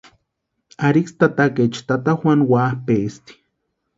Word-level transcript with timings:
Ariksï 0.87 1.15
tatakaecha 1.19 1.81
tata 1.89 2.11
Juanu 2.19 2.43
wapʼaesti. 2.51 3.33